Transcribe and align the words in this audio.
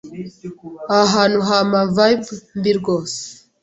Aha 0.97 1.05
hantu 1.15 1.39
hampa 1.49 1.81
vibe 1.95 2.25
mbi 2.57 2.71
rwose. 2.79 3.19